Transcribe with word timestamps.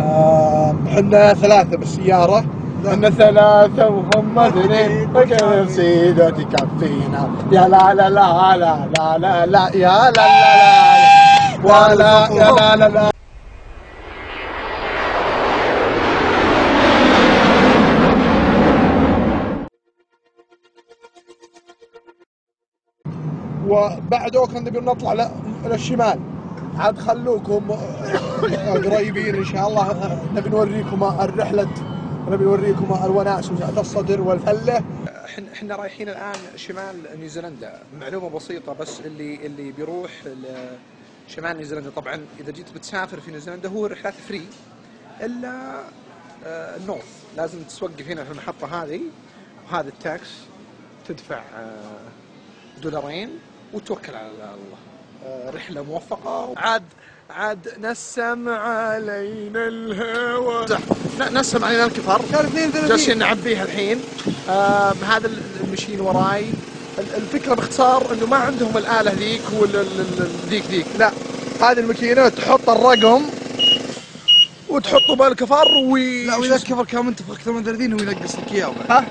إحنا 0.00 1.34
ثلاثة 1.34 1.76
بالسيارة. 1.76 2.44
إحنا 2.88 3.10
ثلاثة 3.10 3.88
وهم 3.88 4.38
اثنين 4.38 5.16
وكيف 5.16 5.70
سيدة 5.70 6.30
تكفينا 6.30 7.30
يا 7.52 7.68
لا 7.68 7.94
لا 7.94 8.10
لا 8.10 8.56
لا 8.56 8.86
لا 8.96 9.18
لا 9.18 9.46
لا 9.46 9.70
يا 9.74 10.10
لا 10.10 10.26
لا 10.40 10.52
لا 10.62 11.64
ولا 11.64 12.28
يا 12.30 12.50
لا 12.50 12.76
لا 12.76 12.88
لا. 12.88 13.12
وبعد 23.68 24.36
اوكلاند 24.36 24.68
نبي 24.68 24.80
نطلع 24.80 25.28
للشمال. 25.64 26.31
عاد 26.76 26.98
خلوكم 26.98 27.70
قريبين 28.84 29.34
إن 29.34 29.44
شاء 29.44 29.68
الله. 29.68 30.18
نبي 30.34 30.50
نوريكم 30.50 31.04
الرحلة 31.04 31.74
نبي 32.28 32.44
نوريكم 32.44 33.04
الوناس 33.04 33.50
وسعة 33.50 33.80
الصدر 33.80 34.20
والفلة. 34.20 34.84
إحنا 35.24 35.52
إحنا 35.52 35.76
رايحين 35.76 36.08
الآن 36.08 36.34
شمال 36.56 37.18
نيوزيلندا. 37.18 37.82
معلومة 38.00 38.30
بسيطة 38.30 38.72
بس 38.72 39.00
اللي 39.00 39.46
اللي 39.46 39.72
بيروح 39.72 40.10
شمال 41.28 41.56
نيوزيلندا. 41.56 41.90
طبعا 41.90 42.20
إذا 42.40 42.52
جيت 42.52 42.72
بتسافر 42.74 43.20
في 43.20 43.30
نيوزيلندا 43.30 43.68
هو 43.68 43.86
رحلات 43.86 44.14
free 44.14 44.46
إلا 45.22 45.80
آه، 46.46 46.76
ال 46.76 46.83
north. 46.83 47.22
لازم 47.36 47.62
تتوقف 47.62 48.08
هنا 48.08 48.24
في 48.24 48.30
المحطة 48.30 48.82
هذه 48.82 49.00
وهذا 49.66 49.88
ال 49.88 49.98
tax 49.98 50.30
تدفع 51.08 51.38
آه، 51.38 52.80
دولارين 52.82 53.30
وتوكل 53.72 54.14
على 54.14 54.28
الله. 54.28 54.78
رحلة 55.54 55.82
موفقة. 55.82 56.54
عاد 56.56 56.82
عاد 57.30 57.68
نسم 57.80 58.48
علينا 58.48 59.68
الهوى. 59.68 60.66
نسم 61.32 61.64
علينا 61.64 61.84
الكفر. 61.84 62.20
كان 62.32 62.44
32 62.44 62.88
جالسين 62.88 63.18
نعبيها 63.18 63.64
الحين. 63.64 64.00
آه 64.48 64.92
هذا 65.08 65.30
المشين 65.64 66.00
وراي. 66.00 66.50
ال- 66.98 67.14
الفكرة 67.16 67.54
باختصار 67.54 68.12
إنه 68.12 68.26
ما 68.26 68.36
عندهم 68.36 68.76
الآلة 68.78 69.12
ذيك 69.12 69.40
ذيك 70.48 70.64
ذيك. 70.70 70.86
لا 70.98 71.10
هذه 71.60 71.78
الماكينة 71.78 72.28
تحط 72.28 72.68
الرقم 72.70 73.22
وتحطه 74.68 75.16
بالكفر 75.16 75.64
وي 75.90 76.26
لا 76.26 76.36
وإذا 76.36 76.56
كفر 76.56 76.84
كان 76.84 77.06
منتفخ 77.06 77.30
أكثر 77.34 77.52
من 77.52 77.64
30 77.64 77.92
هو 77.92 77.98
ينقص 77.98 78.34
لك 78.36 78.52
اياه. 78.52 78.72
ها 78.90 79.04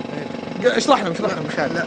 اشرح 0.64 1.04
لهم 1.04 1.12
اشرح 1.14 1.34
لهم 1.60 1.74
لا. 1.76 1.86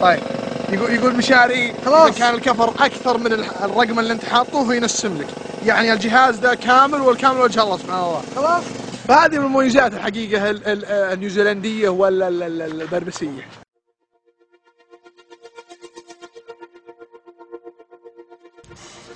طيب. 0.00 0.20
يقول 0.68 0.90
يقول 0.94 1.16
مشاري 1.16 1.74
خلاص. 1.84 2.08
إذا 2.10 2.18
كان 2.18 2.34
الكفر 2.34 2.68
أكثر 2.68 3.18
من 3.18 3.32
الرقم 3.32 3.98
اللي 3.98 4.12
أنت 4.12 4.24
حاطه 4.24 4.58
هو 4.58 4.72
ينسم 4.72 5.18
لك. 5.18 5.26
يعني 5.66 5.92
الجهاز 5.92 6.36
ده 6.38 6.54
كامل 6.54 7.00
والكامل 7.00 7.40
وجه 7.40 7.62
الله 7.62 7.76
سبحان 7.78 7.98
الله 8.04 8.22
خلاص. 8.36 8.64
فهذه 9.08 9.38
من 9.38 9.44
المميزات 9.44 9.94
الحقيقة 9.94 10.50
ال- 10.50 10.66
ال- 10.68 10.84
النيوزيلندية 10.84 11.88
ولا 11.88 12.28
ال- 12.28 12.42
ال- 12.42 12.82
البربسية. 12.82 13.48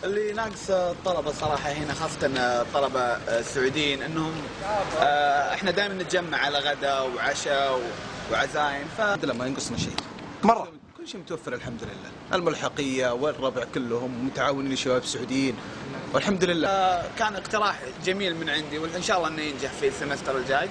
اللي 0.05 0.33
ناقص 0.33 0.71
الطلبة 0.71 1.33
صراحة 1.33 1.71
هنا 1.73 1.95
خاصة 1.95 2.19
الطلبة 2.63 3.01
السعوديين 3.01 4.03
إنهم 4.03 4.33
آه، 5.01 5.55
إحنا 5.55 5.71
دائما 5.71 5.95
نتجمع 5.95 6.39
على 6.39 6.59
غداء 6.59 7.11
وعشاء 7.17 7.81
وعزايم 8.33 8.85
ف 8.99 9.01
الحمد 9.01 9.25
لله 9.25 9.35
ما 9.35 9.47
ينقصنا 9.47 9.77
شيء. 9.79 9.95
مرة. 10.43 10.65
كل 10.65 10.80
شيء 11.11 11.21
متوفر 11.21 11.55
الحمد 11.55 11.83
لله 11.83 12.37
الملحقية 12.39 13.13
والربع 13.13 13.65
كلهم 13.75 14.27
متعاونين 14.27 14.73
الشباب 14.73 15.03
السعوديين 15.03 15.57
والحمد 16.15 16.45
لله 16.45 16.69
آه، 16.69 17.11
كان 17.19 17.37
اقتراح 17.37 17.81
جميل 18.05 18.37
من 18.37 18.51
عندي 18.51 18.79
وان 18.79 19.03
شاء 19.03 19.17
الله 19.17 19.29
إنه 19.29 19.43
ينجح 19.43 19.73
في 19.73 19.89
ال 19.89 19.94
semester 19.94 20.37
الجاي 20.37 20.69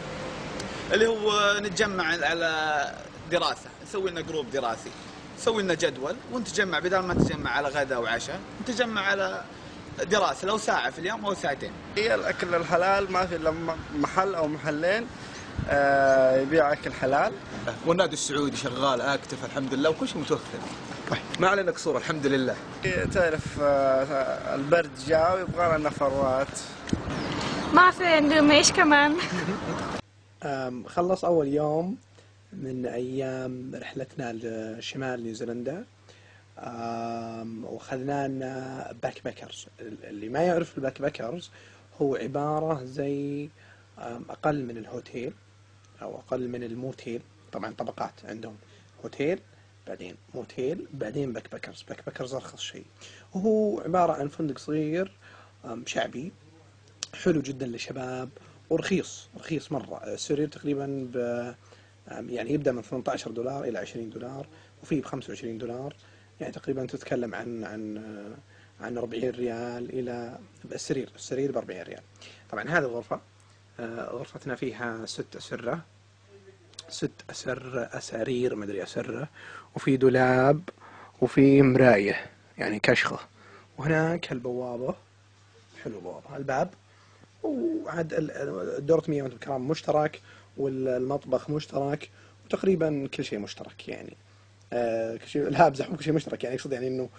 اللي 0.94 1.08
هو 1.08 1.60
نتجمع 1.60 2.04
على 2.04 2.94
دراسة 3.32 3.70
نسوي 3.84 4.12
لنا 4.12 4.22
group 4.22 4.52
دراسي. 4.52 4.90
نسوي 5.38 5.64
لنا 5.64 5.74
جدول 5.74 6.16
ونتجمع 6.32 6.80
بدل 6.80 7.00
ما 7.00 7.14
نتجمع 7.14 7.52
على 7.52 7.68
غداء 7.68 8.02
وعشاء 8.02 8.40
نتجمع 8.62 9.02
على 9.02 9.44
دراسة 10.12 10.48
لو 10.48 10.58
ساعة 10.58 10.90
في 10.90 11.00
اليوم 11.00 11.26
أو 11.26 11.34
ساعتين. 11.34 11.72
هي 11.98 12.16
الأكل 12.16 12.56
الحلال 12.56 13.12
ما 13.12 13.26
في 13.26 13.36
إلا 13.36 13.54
محل 13.96 14.36
أو 14.36 14.48
محلين. 14.48 15.08
يبيع 16.42 16.72
أكل 16.72 16.94
حلال. 16.94 17.34
والنادي 17.86 18.14
السعودي 18.14 18.58
شغال 18.58 19.02
آكتف 19.02 19.46
الحمد 19.46 19.74
لله 19.74 19.90
وكل 19.90 20.08
شيء 20.08 20.18
متوفر. 20.18 20.60
ما 21.40 21.48
علينا 21.48 21.72
قصور 21.72 21.98
الحمد 21.98 22.26
لله 22.26 22.56
تعرف 23.14 23.60
آه، 23.62 24.56
البرد 24.56 24.90
جاء 25.08 25.36
ويبغى 25.36 25.78
لنا 25.78 25.90
فروات 25.90 26.48
ما 27.74 27.92
في 27.92 28.06
عندهم 28.06 28.52
إيش 28.52 28.72
كمان؟ 28.72 29.16
خلص 30.88 31.26
أول 31.26 31.48
يوم 31.48 31.98
من 32.54 32.86
أيام 32.86 33.72
رحلتنا 33.76 34.34
لشمال 34.34 35.24
نيوزيلندا. 35.24 35.86
وخذنا 37.64 38.28
لنا 38.28 38.94
backpackers 39.04 39.68
اللي 40.04 40.30
ما 40.30 40.40
يعرف 40.40 40.78
ال 40.78 41.02
backpackers 41.02 41.52
هو 42.02 42.16
عبارة 42.16 42.84
زي 42.84 43.50
أقل 44.30 44.64
من 44.66 44.78
الهوتيل. 44.78 45.34
أو 46.02 46.16
أقل 46.20 46.48
من 46.48 46.64
الموتيل. 46.64 47.22
طبعا 47.52 47.74
طبقات 47.74 48.14
عندهم 48.24 48.56
هوتيل 49.06 49.40
بعدين 49.88 50.16
موتيل 50.36 50.88
بعدين 50.94 51.34
backpackers 51.34 51.82
backpackers 51.90 52.34
أرخص 52.34 52.60
شيء. 52.60 52.86
وهو 53.34 53.80
عبارة 53.80 54.14
عن 54.14 54.28
فندق 54.28 54.58
صغير 54.58 55.12
شعبي 55.86 56.32
حلو 57.24 57.42
جدا 57.42 57.66
للشباب 57.66 58.30
ورخيص 58.70 59.28
رخيص 59.38 59.72
مرة. 59.72 60.04
السرير 60.04 60.48
تقريبا 60.48 61.10
ب 61.14 61.16
يعني 62.30 62.54
يبدأ 62.54 62.72
من 62.72 62.82
18 62.82 63.32
دولار 63.32 63.64
إلى 63.64 63.78
20 63.80 64.10
دولار 64.10 64.48
وفي 64.84 65.02
ب 65.02 65.06
25 65.06 65.58
دولار. 65.58 65.96
يعني 66.42 66.54
تقريبا 66.54 66.86
تتكلم 66.86 67.36
عن 67.36 67.64
عن 67.64 67.98
عن 68.82 68.98
40 68.98 69.30
ريال 69.30 70.00
إلى 70.00 70.40
السرير 70.72 71.10
السرير 71.16 71.52
ب 71.52 71.58
40 71.58 71.82
ريال. 71.82 72.02
طبعا 72.52 72.64
هذه 72.64 72.78
الغرفة 72.78 73.16
آه، 73.16 73.22
غرفتنا 74.12 74.56
فيها 74.56 75.06
ست 75.06 75.36
أسرة. 75.36 75.80
ست 76.90 77.12
أسر 77.30 77.90
أسارير 77.92 78.56
ما 78.56 78.66
أدري 78.66 78.84
أسرة 78.84 79.30
وفي 79.76 79.98
دولاب 79.98 80.62
وفي 81.22 81.62
مراية 81.62 82.16
يعني 82.58 82.80
كشخة. 82.80 83.20
وهناك 83.78 84.32
البوابة 84.32 84.96
حلو 85.84 86.00
بوابة 86.00 86.38
الباب 86.38 86.70
وعاد 87.44 88.14
مياه 89.08 89.24
وأنتم 89.24 89.38
بكرام 89.38 89.68
مشترك 89.68 90.22
والمطبخ 90.58 91.50
مشترك 91.50 92.10
وتقريبا 92.46 93.08
كل 93.14 93.24
شيء 93.24 93.40
مشترك 93.40 93.88
يعني. 93.88 94.18
آه 94.74 95.18
كل 95.18 95.28
شيء 95.28 95.50
لا 95.50 95.70
أمزح 95.70 95.90
مو 95.90 95.98
كل 95.98 96.04
شيء 96.04 96.14
مشترك 96.14 96.44
يعني 96.44 96.56
اقصد 96.56 96.72
يعني 96.72 96.88
إنه 96.88 97.10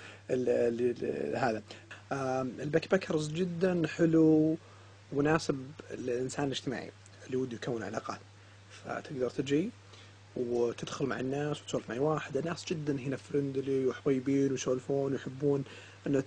هذا. 1.37 1.63
آه 2.13 2.43
ال 2.43 2.91
backpackers 2.91 3.29
جدا 3.33 3.87
حلو. 3.87 4.57
مناسب 5.13 5.71
للإنسان 5.91 6.45
الاجتماعي 6.47 6.91
اللي 7.27 7.37
وده 7.37 7.57
يكون 7.57 7.83
علاقات. 7.83 8.21
فتقدر 8.85 9.31
تجي 9.31 9.71
وتدخل 10.37 11.07
مع 11.07 11.21
الناس 11.21 11.63
وتسولف 11.63 11.91
مع 11.91 12.01
واحد. 12.01 12.37
الناس 12.37 12.65
جدا 12.65 12.99
هنا 12.99 13.17
friendly 13.17 13.87
وحبوبين 13.87 14.51
ويسولفون 14.53 15.13
ويحبون 15.13 15.65
إنه 16.07 16.25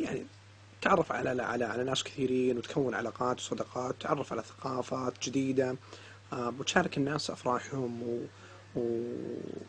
يعني 0.00 0.26
تعرف 0.82 1.12
على 1.12 1.42
على 1.42 1.64
على 1.64 1.84
ناس 1.84 2.04
كثيرين 2.04 2.58
وتكون 2.58 2.94
علاقات 2.94 3.38
وصداقات 3.38 3.94
تعرف 4.00 4.32
على 4.32 4.42
ثقافات 4.42 5.14
جديدة 5.22 5.76
آه، 6.32 6.54
وتشارك 6.58 6.96
الناس 6.98 7.30
أفراحهم 7.30 8.02
و 8.02 8.18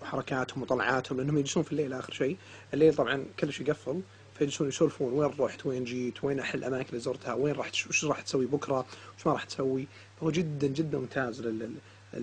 وحركاتهم 0.01 0.61
وطلعاتهم 0.61 1.17
لأنهم 1.17 1.37
يجلسون 1.37 1.63
في 1.63 1.71
الليل 1.71 1.93
آخر 1.93 2.13
شيء. 2.13 2.37
الليل 2.73 2.95
طبعا 2.95 3.25
كل 3.39 3.53
شيء 3.53 3.67
يقفل 3.67 4.01
فيجلسون 4.39 4.67
يسولفون؟ 4.67 5.13
وين 5.13 5.31
رحت 5.39 5.65
وين 5.65 5.83
جيت؟ 5.83 6.23
وين 6.23 6.39
أحلى 6.39 6.59
الأماكن 6.59 6.89
اللي 6.89 6.99
زرتها؟ 6.99 7.33
وين 7.33 7.55
راح 7.55 7.69
تش- 7.69 7.87
وش 7.87 8.05
راح 8.05 8.21
تسوي 8.21 8.45
بكرة؟ 8.45 8.85
وش 9.19 9.27
ما 9.27 9.33
راح 9.33 9.43
تسوي؟ 9.43 9.87
فهو 10.21 10.31
جدا 10.31 10.67
جدا 10.67 10.97
ممتاز 10.97 11.41
لل... 11.41 11.59
لل... 11.59 11.73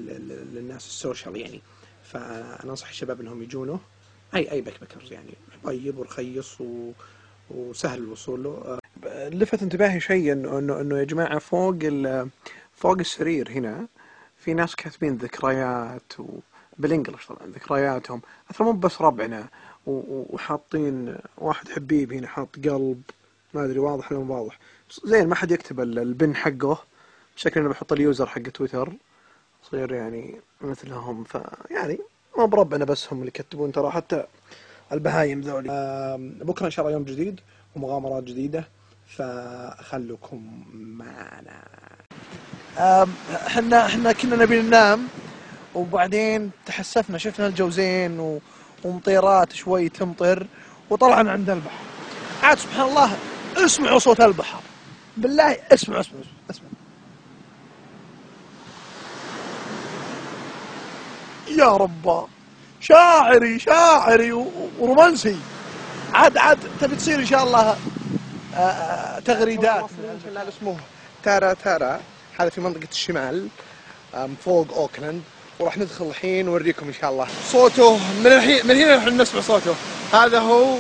لل... 0.07 0.55
للناس 0.55 0.87
ال 0.87 0.94
social 0.94 1.37
يعني. 1.37 1.61
فأنا 2.05 2.65
أنصح 2.65 2.89
الشباب 2.89 3.21
أنهم 3.21 3.43
يجونه. 3.43 3.81
أي 4.35 4.53
أي 4.53 4.61
backpackers 4.61 5.13
يعني. 5.13 5.35
طيب 5.65 5.99
ورخيص 5.99 6.61
و... 6.61 6.93
وسهل 7.51 7.99
الوصول 7.99 8.43
له. 8.45 8.79
لفت 9.29 9.63
انتباهي 9.63 10.01
شيء 10.01 10.33
انه 10.33 10.59
انه 10.59 10.81
إنه 10.81 10.99
يا 10.99 11.05
جماعة 11.05 11.39
فوق 11.39 11.77
ال- 11.83 12.29
فوق 12.75 12.99
السرير 12.99 13.51
هنا 13.51 13.89
في 14.39 14.55
ناس 14.55 14.77
كاتبين 14.77 15.17
ذكريات 15.17 16.13
وبالانجلش 16.79 17.27
طبعا 17.27 17.47
ذكرياتهم. 17.55 18.23
أثر 18.51 18.65
مو 18.65 18.73
بس 18.73 19.01
ربعنا 19.01 19.49
وحاطين 19.87 21.17
واحد 21.39 21.69
حبيب 21.69 22.13
هنا 22.13 22.29
حاط 22.29 22.49
قلب 22.57 23.03
ما 23.55 23.65
أدري 23.65 23.79
واضح 23.79 24.13
ولا 24.13 24.21
واضح. 24.21 24.59
زين 25.05 25.29
ما 25.29 25.35
حد 25.35 25.51
يكتب 25.51 25.81
ال- 25.81 25.99
البن 25.99 26.37
حقه. 26.37 26.79
شكله 27.37 27.63
إنه 27.63 27.71
بحط 27.71 27.93
اليوزر 27.93 28.27
حق 28.27 28.41
تويتر. 28.43 28.93
صير 29.71 29.93
يعني 29.93 30.41
مثلهم 30.61 31.25
فيعني 31.25 31.99
مو 32.39 32.47
بربعنا 32.47 32.85
بس 32.85 33.13
هم 33.13 33.19
اللي 33.19 33.29
يكتبون 33.29 33.73
ترى. 33.73 33.91
حتى 33.91 34.25
البهايم 34.93 35.41
ذولي. 35.41 35.69
بكرة 36.45 36.67
إن 36.67 36.71
شاء 36.71 36.87
الله 36.87 36.97
يوم 36.97 37.05
جديد 37.05 37.41
ومغامرات 37.77 38.23
جديدة 38.25 38.65
فخلوكم 39.09 40.65
معنا. 40.75 41.65
إحنا 43.47 43.87
إحنا 43.87 44.13
كنا 44.13 44.37
نبي 44.37 44.63
ننام. 44.63 45.09
وبعدين 45.75 46.51
تحسفنا 46.67 47.19
شفنا 47.19 47.47
الجو 47.47 47.71
زين 47.71 48.21
و- 48.21 48.41
ومطيرات 48.85 49.53
شوي 49.53 49.89
تمطر 49.89 50.47
وطلعنا 50.91 51.31
عند 51.33 51.51
البحر. 51.51 51.85
عاد 52.43 52.59
سبحان 52.59 52.89
الله 52.89 53.17
اسمعوا 53.57 53.99
صوت 53.99 54.21
البحر. 54.21 54.61
بالله 55.17 55.57
اسمعوا 55.73 56.01
اسمعوا 56.01 56.25
اسمعوا. 56.51 56.71
يا 61.59 61.77
رب 61.77 62.27
شاعري 62.81 63.59
شاعري 63.59 64.33
ورومانسي. 64.79 65.37
عاد 66.15 66.37
عاد 66.37 66.59
تبي 66.81 66.97
تصير 66.97 67.19
إن 67.19 67.27
شاء 67.27 67.43
الله 67.45 67.77
آه، 68.55 68.59
آه، 68.59 69.21
تغريدات. 69.21 69.91
اسمه 70.49 70.77
تارا 71.23 71.53
تارا 71.55 72.01
هذا 72.39 72.49
في 72.51 72.61
منطقة 72.61 72.89
الشمال 72.93 73.49
فوق 74.45 74.73
أوكلاند. 74.77 75.23
وراح 75.61 75.79
ندخل 75.79 76.05
الحين 76.07 76.47
نوريكم 76.47 76.87
إن 76.87 76.95
شاء 77.01 77.11
الله. 77.11 77.27
صوته 77.53 77.97
من 77.97 78.27
الحين 78.27 78.67
من 78.67 78.77
هنا 78.77 78.95
راح 78.95 79.05
نسمع 79.07 79.41
صوته. 79.41 79.75
هذا 80.13 80.39
هو 80.39 80.77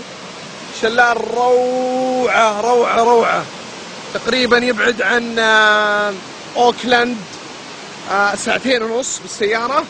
شلال 0.82 1.34
روعة 1.34 2.60
روعة 2.60 2.96
روعة. 2.96 3.44
تقريبا 4.14 4.58
يبعد 4.58 5.02
عن 5.02 5.38
آه، 5.38 6.14
أوكلاند 6.56 7.16
آه، 8.10 8.34
ساعتين 8.34 8.82
ونص 8.82 9.18
بالسيارة. 9.18 9.84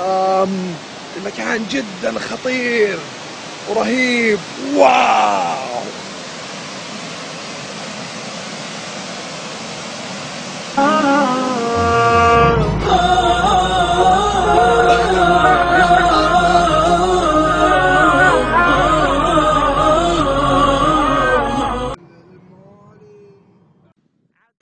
آم، 0.00 0.76
المكان 1.16 1.66
جدا 1.66 2.18
خطير 2.18 2.98
ورهيب. 3.68 4.38
واو! 4.76 5.82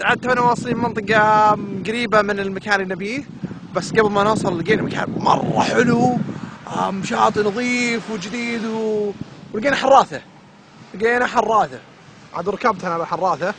عاد 0.05 0.19
تونا 0.19 0.41
واصلين 0.41 0.77
منطقة 0.77 1.51
قريبة 1.87 2.23
من 2.23 2.41
المكان 2.41 2.81
اللي 2.81 2.95
نبيه. 2.95 3.23
بس 3.75 3.91
قبل 3.91 4.11
ما 4.11 4.23
نوصل 4.25 4.59
لقينا 4.61 4.83
مكان 4.83 5.11
مرة 5.19 5.61
حلو 5.63 6.19
آم، 6.79 7.03
شاطئ 7.03 7.43
نظيف 7.43 8.11
وجديد 8.11 8.65
و... 8.65 9.13
ولقينا 9.55 9.77
حراثة. 9.77 10.21
لقينا 10.95 11.27
حراثة. 11.27 11.81
عاد 12.35 12.49
ركبت 12.49 12.85
أنا 12.85 12.99
بالحراثة 12.99 13.55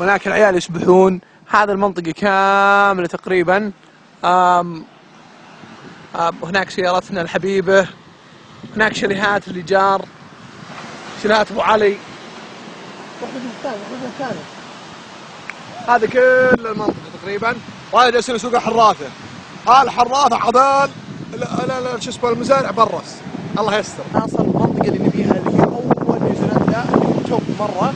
هناك 0.00 0.26
العيال 0.26 0.56
يسبحون. 0.56 1.20
هذا 1.48 1.72
المنطقة 1.72 2.12
كاملة 2.12 3.06
تقريبا. 3.06 3.72
آم 4.24 4.84
آم 6.14 6.44
هناك 6.44 6.70
سيارتنا 6.70 7.20
الحبيبة. 7.20 7.88
هناك 8.76 8.94
شاليهات 8.94 9.48
الإيجار. 9.48 10.04
شاليهات 11.22 11.50
أبو 11.50 11.60
علي. 11.60 11.96
هذا 15.88 16.06
كل 16.06 16.66
المنطقة 16.66 17.10
تقريبا. 17.22 17.54
وهذا 17.92 18.10
جالسين 18.10 18.38
سوق 18.38 18.54
الحراثة 18.54 19.06
ها 19.68 19.82
الحراثة 19.82 20.36
عدال 20.36 20.90
لا 21.32 21.66
لا 21.66 21.80
لا 21.80 22.00
شو 22.00 22.10
اسمه 22.10 22.30
المزارع 22.30 22.70
برس. 22.70 23.22
الله 23.58 23.76
يستر. 23.78 24.02
ناصر 24.14 24.40
المنطقة 24.40 24.88
اللي 24.88 24.98
نبيها 25.08 25.30
اللي 25.38 25.60
هي 25.60 25.64
أول 25.64 26.22
نيوزيلندا 26.22 26.84
اللي 26.94 27.24
توب 27.28 27.42
مرة. 27.58 27.94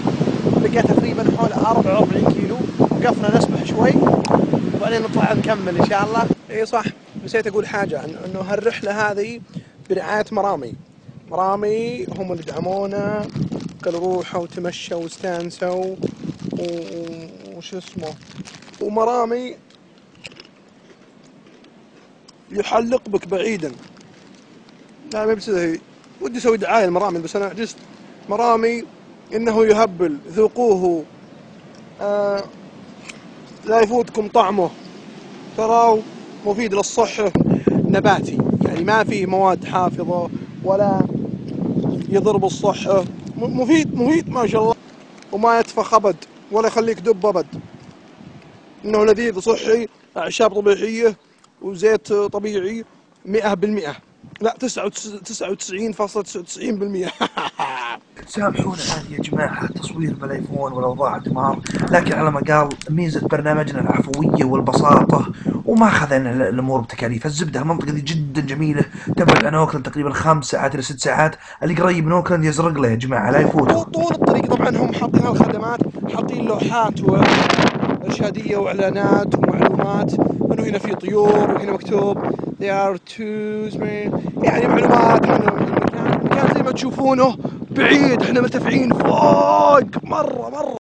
لقيت 0.63 0.87
تقريبا 0.87 1.25
حول 1.39 1.53
44 1.53 2.33
كيلو. 2.33 2.57
وقفنا 2.79 3.39
نسبح 3.39 3.65
شوي. 3.65 3.93
وبعدين 4.75 5.03
نطلع 5.03 5.33
نكمل 5.33 5.77
إن 5.79 5.87
شاء 5.87 6.05
الله. 6.05 6.25
إي 6.51 6.67
صح. 6.67 6.85
نسيت 7.25 7.47
أقول 7.47 7.67
حاجة 7.67 8.03
إن- 8.03 8.25
إنه 8.25 8.41
هالرحلة 8.41 9.11
هذه 9.11 9.41
برعاية 9.91 10.25
مرامي. 10.33 10.73
مرامي 11.31 12.07
هم 12.19 12.33
اللي 12.33 12.43
دعمونا. 12.43 13.27
قالوا 13.85 14.01
روحوا 14.01 14.41
وتمشوا 14.43 14.97
واستانسوا 15.03 15.97
و- 16.53 17.50
وش 17.61 17.75
اسمه 17.75 18.15
ومرامي 18.83 19.55
يحلق 22.51 23.09
بك 23.09 23.27
بعيدا. 23.29 23.73
لا 25.13 25.27
ما 25.27 25.35
بتصير 25.35 25.59
هي. 25.59 25.79
ودي 26.21 26.39
أسوي 26.39 26.57
دعاية 26.57 26.87
لمرامي 26.87 27.19
بس 27.19 27.37
أنا 27.37 27.45
عجزت 27.47 27.77
مرامي 28.29 28.83
إنه 29.35 29.67
يهبل 29.67 30.19
ذوقوه 30.29 31.05
آه 32.01 32.45
لا 33.65 33.81
يفوتكم 33.81 34.29
طعمه. 34.29 34.71
تراه 35.57 35.99
مفيد 36.45 36.75
للصحة 36.75 37.33
نباتي. 37.69 38.39
يعني 38.67 38.85
ما 38.85 39.05
فيه 39.05 39.27
مواد 39.27 39.65
حافظة 39.65 40.29
ولا 40.65 41.01
يضر 42.09 42.37
بالصحة 42.37 43.03
م- 43.37 43.61
مفيد 43.61 43.95
مفيد 43.95 44.31
ما 44.31 44.47
شاء 44.47 44.63
الله 44.63 44.75
وما 45.33 45.59
يتفخ 45.61 45.95
أبد. 45.95 46.17
ولا 46.51 46.67
يخليك 46.67 47.01
دب 47.01 47.27
أبد. 47.27 47.47
إنه 48.85 49.05
لذيذ 49.05 49.39
صحي 49.39 49.87
أعشاب 50.17 50.55
طبيعية 50.55 51.17
وزيت 51.63 52.13
طبيعي 52.13 52.85
مئة 53.27 53.55
بالمئة. 53.55 53.97
لا 54.41 54.57
تسعة 54.61 54.91
وتسعين 55.51 55.93
فاصلة 55.93 56.23
تسعة 56.23 56.41
وتسعين 56.41 56.79
بالمئة. 56.79 57.11
سامحونا 58.27 58.75
الآن 58.75 59.13
يا 59.13 59.19
جماعة 59.23 59.67
تصوير 59.67 60.15
بالآيفون 60.15 60.73
والأوضاع 60.73 61.19
دمار 61.19 61.61
لكن 61.91 62.13
على 62.13 62.31
ما 62.31 62.41
قال 62.41 62.69
ميزة 62.91 63.21
برنامجنا 63.29 63.81
العفوية 63.81 64.45
والبساطة 64.45 65.33
وما 65.67 65.87
أخذنا 65.89 66.33
ال- 66.33 66.43
الأمور 66.43 66.81
بتكاليف. 66.81 67.27
الزبدة 67.27 67.61
المنطقة 67.61 67.91
دي 67.93 68.01
جدا 68.01 68.41
جميلة. 68.41 68.85
تبعد 69.17 69.45
عن 69.45 69.55
أوكلاند 69.55 69.87
تقريبا 69.87 70.11
خمس 70.13 70.45
ساعات 70.45 70.75
إلى 70.75 70.83
ست 70.83 71.01
ساعات. 71.01 71.37
اللي 71.63 71.75
قريب 71.75 72.07
من 72.07 72.13
أوكلاند 72.13 72.45
يزرق 72.45 72.73
له 72.81 72.89
يا 72.89 72.95
جماعة 72.95 73.31
لا 73.31 73.49
طول 73.49 73.85
طول 73.85 74.13
الطريق 74.13 74.55
طبعا 74.55 74.69
هم 74.77 74.93
حاطين 74.95 75.27
الخدمات. 75.27 75.81
حاطين 76.17 76.45
لوحات 76.45 77.01
وإرشادية 77.03 78.57
وإعلانات 78.57 79.35
ومعلومات. 79.35 80.13
إنه 80.53 80.63
هنا 80.63 80.79
في 80.79 80.95
طيور 80.95 81.51
وهنا 81.51 81.73
مكتوب 81.73 82.19
they 82.61 82.71
are 82.71 82.99
man. 83.79 84.11
يعني 84.45 84.69
معلومات 84.69 85.27
عن 85.27 85.41
المكان. 85.43 86.13
المكان 86.13 86.55
زي 86.55 86.63
ما 86.63 86.73
تشوفونه 86.73 87.37
بعيد. 87.71 88.23
إحنا 88.23 88.41
مرتفعين 88.41 88.93
فوق. 88.93 90.05
مرة 90.05 90.51
مرة. 90.51 90.77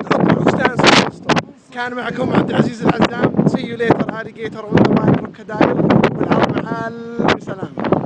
أطلعوا 0.00 0.44
واستانسوا. 0.44 1.02
وانبسطوا 1.02 1.40
كان 1.72 1.94
معكم 1.94 2.32
عبد 2.32 2.50
العزيز 2.50 2.82
العزام. 2.82 3.46
see 3.46 3.60
you 3.66 3.76
later 3.76 4.64
on 4.64 4.76
the 4.76 5.12
crocodile 5.12 5.76
والعرب 6.16 6.64
مع 6.64 6.88
السلامه 6.88 7.99